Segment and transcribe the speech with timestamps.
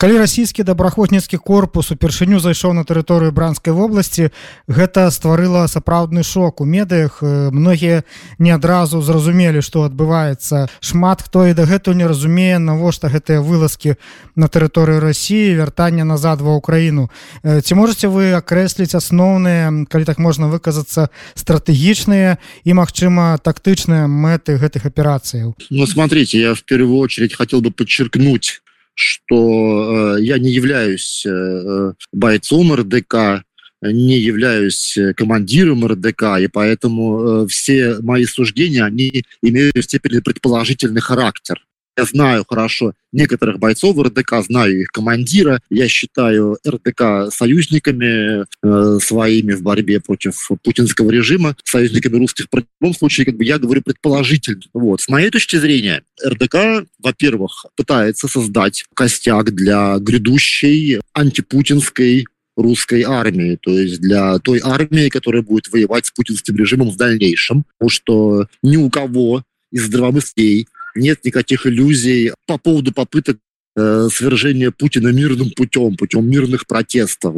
[0.00, 4.30] Калі расійскі добраахвотніцкі корпус упершыню зайшоў на тэрыторыю бранскай вобласці
[4.64, 6.64] гэта стварыла сапраўдны шок.
[6.64, 8.08] У медыях многія
[8.40, 10.72] не адразу зразумелі што адбываецца.
[10.80, 14.00] Шмат хто і дагэтуль не разумее навошта гэтыя вылазкі
[14.40, 17.12] на тэрыторыю рассіі вяртання назад ва ўкраіну.
[17.44, 24.88] Ці можете вы акрэсліць асноўныя калі так можна выказацца стратэгічныя і магчыма тактычныя мэты гэтых
[24.88, 25.60] аперацыяў?
[25.68, 28.64] Ну смотрите я в первую очередь хотел бы подчеркнуть
[29.00, 33.44] что э, я не являюсь э, бойцом РДК,
[33.80, 41.00] не являюсь командиром РДК, и поэтому э, все мои суждения, они имеют в степени предположительный
[41.00, 41.64] характер.
[42.00, 45.60] Я знаю хорошо некоторых бойцов РДК, знаю их командира.
[45.68, 52.46] Я считаю РДК союзниками э, своими в борьбе против путинского режима, союзниками русских.
[52.50, 54.62] В любом случае, как бы я говорю предположительно.
[54.72, 55.02] Вот.
[55.02, 63.78] С моей точки зрения, РДК, во-первых, пытается создать костяк для грядущей антипутинской русской армии, то
[63.78, 68.78] есть для той армии, которая будет воевать с путинским режимом в дальнейшем, потому что ни
[68.78, 73.38] у кого из здравомыслей нет никаких иллюзий по поводу попыток
[73.76, 77.34] э, свержения Путина мирным путем, путем мирных протестов.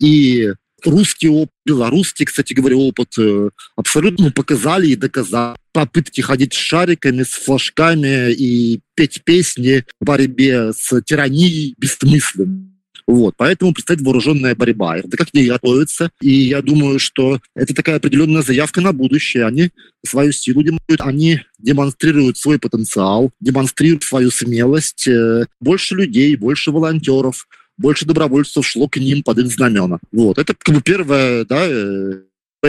[0.00, 0.52] И
[0.84, 5.56] русский опыт, белорусский, кстати говоря, опыт э, абсолютно показали и доказали.
[5.72, 12.77] Попытки ходить с шариками, с флажками и петь песни в борьбе с тиранией бессмысленны.
[13.08, 14.98] Вот, поэтому предстоит вооруженная борьба.
[14.98, 16.10] Это как не готовится.
[16.20, 19.46] И я думаю, что это такая определенная заявка на будущее.
[19.46, 19.70] Они
[20.04, 25.08] свою силу демонстрируют, они демонстрируют свой потенциал, демонстрируют свою смелость.
[25.08, 27.48] Э, больше людей, больше волонтеров,
[27.78, 30.00] больше добровольцев шло к ним под их знамена.
[30.12, 32.20] Вот, это как бы первая, да, э,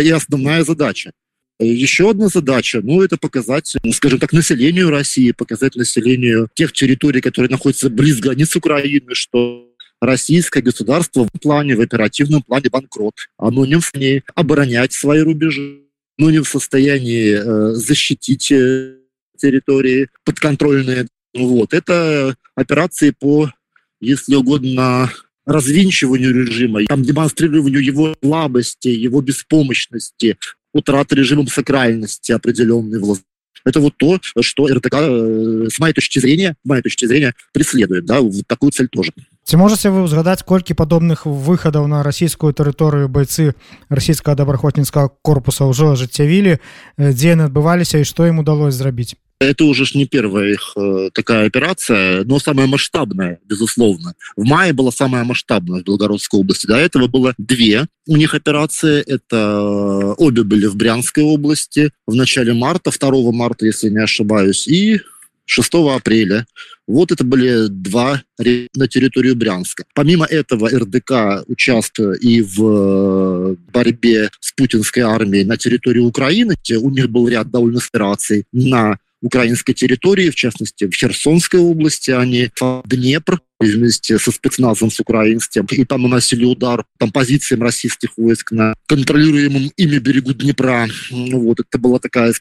[0.02, 1.12] и основная задача.
[1.60, 7.20] Еще одна задача, ну, это показать, ну, скажем так, населению России, показать населению тех территорий,
[7.20, 9.69] которые находятся близ границ Украины, что
[10.02, 13.16] российское государство в плане, в оперативном плане банкрот.
[13.38, 15.82] Оно не в состоянии оборонять свои рубежи,
[16.18, 18.96] оно не в состоянии э, защитить э,
[19.38, 21.08] территории подконтрольные.
[21.34, 21.74] Вот.
[21.74, 23.52] Это операции по,
[24.00, 25.12] если угодно,
[25.46, 30.38] развинчиванию режима, там, демонстрированию его слабости, его беспомощности,
[30.74, 33.26] утраты режимом сакральности определенной власти.
[33.66, 38.06] Это вот то, что РТК, э, с моей точки зрения, с моей точки зрения, преследует.
[38.06, 39.12] Да, вот такую цель тоже.
[39.49, 43.53] Ці можете вы узгадаць колькі падобных выхадаў на расійскую тэрыторыю байцы
[43.93, 46.57] расійскага добраахвотніцкага корпуса ўжо ажыццявілі
[46.97, 51.11] дзе яны адбываліся і што ім удалось зрабіць Это уже ж не первая их э,
[51.13, 54.15] такая операция, но самая масштабная, безусловно.
[54.37, 56.67] В мае была самая масштабная в Белгородской области.
[56.67, 59.03] До этого было две у них операции.
[59.03, 65.01] Это обе были в Брянской области в начале марта, 2 марта, если не ошибаюсь, и
[65.50, 66.46] 6 апреля.
[66.88, 69.84] Вот это были два на территорию Брянска.
[69.96, 76.90] Помимо этого РДК участвует и в э, борьбе с путинской армией на территории Украины, у
[76.92, 82.84] них был ряд довольно операций на украинской территории, в частности, в Херсонской области, они в
[82.86, 88.74] Днепр вместе со спецназом с украинским, и там наносили удар там позициям российских войск на
[88.88, 90.88] контролируемом ими берегу Днепра.
[91.12, 92.34] Ну вот, это была такая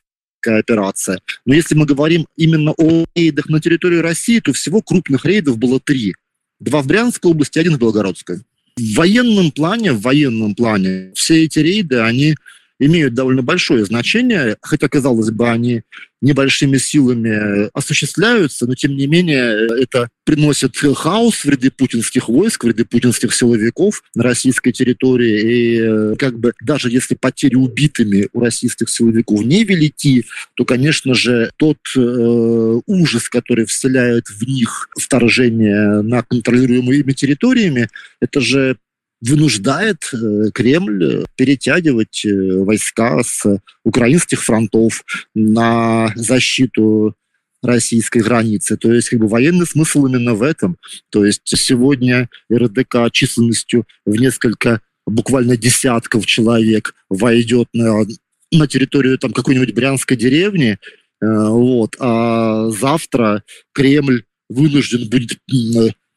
[0.57, 1.21] операция.
[1.45, 5.81] Но если мы говорим именно о рейдах на территории России, то всего крупных рейдов было
[5.81, 6.15] три.
[6.61, 8.41] Два в Брянской области, один в Белгородской.
[8.77, 12.37] В военном плане, в военном плане все эти рейды, они
[12.79, 15.83] имеют довольно большое значение, хотя, казалось бы, они
[16.21, 22.69] небольшими силами осуществляются, но тем не менее это приносит хаос в ряды путинских войск, в
[22.69, 25.41] ряды путинских силовиков на российской территории.
[25.41, 30.25] И э, как бы даже если потери убитыми у российских силовиков не велики,
[30.55, 37.89] то, конечно же, тот э, ужас, который вселяет в них вторжение на контролируемые ими территориями,
[38.21, 38.77] это же
[39.21, 45.05] вынуждает э, Кремль э, перетягивать э, войска с украинских фронтов
[45.35, 47.15] на защиту
[47.63, 48.77] российской границы.
[48.77, 50.77] То есть как бы военный смысл именно в этом.
[51.11, 58.05] То есть сегодня РДК численностью в несколько буквально десятков человек войдет на,
[58.53, 60.79] на территорию там какой-нибудь брянской деревни,
[61.21, 63.43] вот, а завтра
[63.73, 65.39] Кремль вынужден будет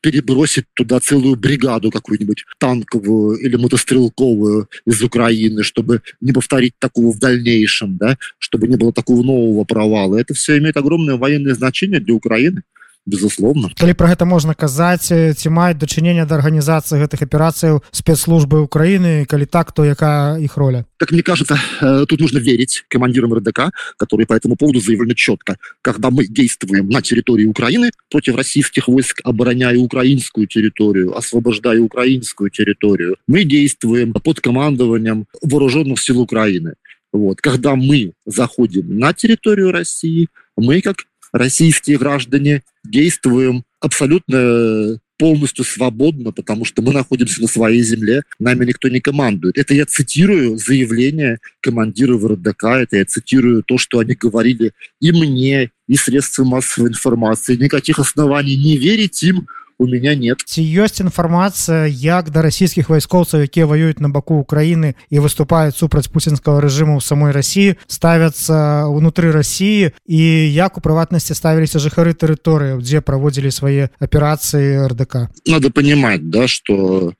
[0.02, 7.20] перебросить туда целую бригаду какую-нибудь танковую или мотострелковую из Украины, чтобы не повторить такого в
[7.20, 10.18] дальнейшем, да, чтобы не было такого нового провала.
[10.18, 12.64] Это все имеет огромное военное значение для Украины
[13.07, 19.25] безусловно калі про гэта можна казаць ці маюць дачынення да арганізацыі гэтых аперацыяў спецслужбы Украины
[19.31, 24.27] калі так то якая их роля как мне кажется тут нужно верить командирам РДК которые
[24.27, 29.79] по этому поводу заявлены четко когда мы действуем на территории Украины против российских войск обороняя
[29.79, 36.75] украинскую территорию освобождая украинскую территорию мы действуем под командованием вооруженных сил Украины
[37.13, 40.97] вот когда мы заходим на территорию России мы как
[41.32, 48.88] российские граждане действуем абсолютно полностью свободно, потому что мы находимся на своей земле, нами никто
[48.88, 49.56] не командует.
[49.56, 55.70] Это я цитирую заявление командира ВРДК, это я цитирую то, что они говорили и мне,
[55.88, 57.56] и средствам массовой информации.
[57.56, 59.48] Никаких оснований не верить им,
[59.81, 64.97] у меня нет ці ёсць інфармацыя як да расійскіх вайскоўцаў якія воююць на баку Украіны
[65.11, 70.23] і выступаюць супраць пуцінскага рэжыму ў самой Росіі ставяцца унутры Росіі і
[70.53, 77.13] як у прыватнасці ставіліся жыхары тэрыторыяў дзе праводзілі свае аперацыі РДК надо понимать да что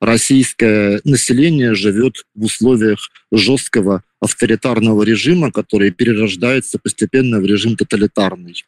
[0.00, 2.98] российское население живет в условиях
[3.32, 8.64] жесткого авторитарного режима который перерождается постепенно в режим тоталитарный и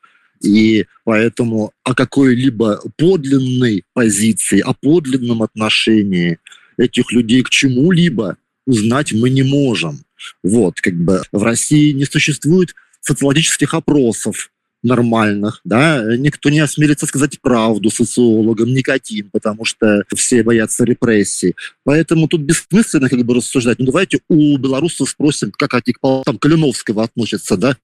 [1.04, 6.40] поэтому о какой-либо подлинной позиции, о подлинном отношении
[6.78, 10.06] этих людей к чему-либо узнать мы не можем.
[10.44, 14.52] Вот, как бы в России не существует социологических опросов
[14.86, 21.56] нормальных, да, никто не осмелится сказать правду социологам никаким, потому что все боятся репрессий.
[21.84, 23.80] Поэтому тут бессмысленно как бы рассуждать.
[23.80, 27.78] Ну, давайте у белорусов спросим, как они к там, Калиновского относятся, да,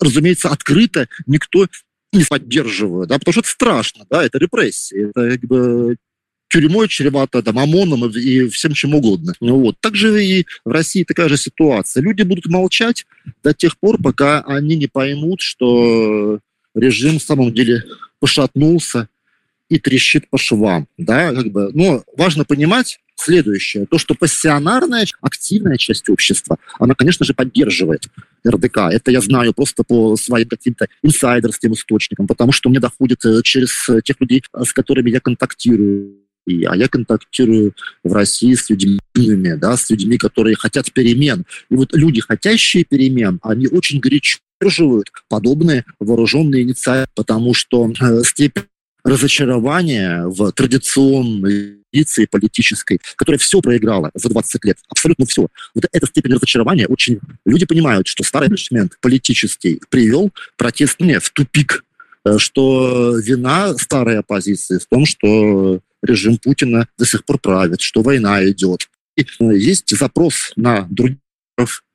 [0.00, 1.66] разумеется, открыто никто
[2.12, 5.96] не поддерживает, да, потому что это страшно, да, это репрессии, это как бы
[6.48, 9.34] тюрьмой чревато, там, ОМОНом и всем чем угодно.
[9.40, 9.80] Ну, вот.
[9.80, 12.02] Также и в России такая же ситуация.
[12.02, 13.06] Люди будут молчать
[13.42, 16.40] до тех пор, пока они не поймут, что
[16.74, 17.84] режим в самом деле
[18.18, 19.08] пошатнулся
[19.68, 20.88] и трещит по швам.
[20.96, 21.34] Да?
[21.34, 23.86] Как бы, но важно понимать, следующее.
[23.86, 28.08] То, что пассионарная, активная часть общества, она, конечно же, поддерживает
[28.46, 28.78] РДК.
[28.90, 33.88] Это я знаю просто по своим каким-то инсайдерским источникам, потому что мне доходит э, через
[33.88, 36.16] э, тех людей, э, с которыми я контактирую.
[36.66, 41.44] А я контактирую в России с людьми, да, с людьми, которые хотят перемен.
[41.68, 47.92] И вот люди, хотящие перемен, они очень горячо поддерживают подобные вооруженные инициативы, потому что
[48.24, 48.64] степень
[49.04, 55.48] разочарование в традиционной традиции политической, которая все проиграла за 20 лет, абсолютно все.
[55.74, 57.20] Вот эта степень разочарования очень...
[57.44, 61.84] Люди понимают, что старый менеджмент политический привел протест не в тупик,
[62.24, 68.02] э, что вина старой оппозиции в том, что режим Путина до сих пор правит, что
[68.02, 68.88] война идет.
[69.16, 71.12] И э, есть запрос на, друг...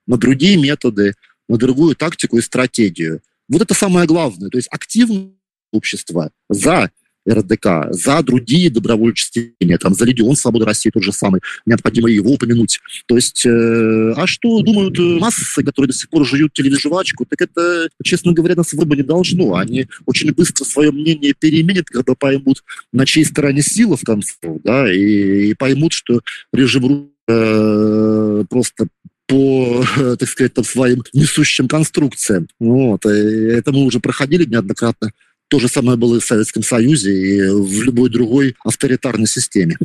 [0.08, 1.14] на другие методы,
[1.48, 3.22] на другую тактику и стратегию.
[3.50, 4.50] Вот это самое главное.
[4.50, 5.32] То есть активное
[5.74, 6.92] общество за
[7.30, 12.80] РДК, за другие добровольческие, там, за Легион Свободы России тот же самый, необходимо его упомянуть.
[13.06, 17.90] То есть, э, а что думают массы, которые до сих пор жуют тележвачку, так это,
[18.04, 19.56] честно говоря, нас выбора не должно.
[19.56, 24.34] Они очень быстро свое мнение переменят, когда поймут, на чьей стороне сила в конце,
[24.64, 26.20] да, и, и поймут, что
[26.52, 28.88] режим э, просто
[29.28, 29.86] по,
[30.20, 32.48] так сказать, там, своим несущим конструкциям.
[32.60, 33.06] Вот.
[33.06, 35.12] И это мы уже проходили неоднократно
[35.54, 39.78] то же самое было и в Советском Союзе, и в любой другой авторитарной системе.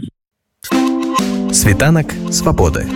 [1.53, 2.87] Світанак свободы.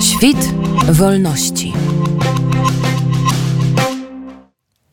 [0.00, 0.38] Świt
[0.86, 1.89] wolności.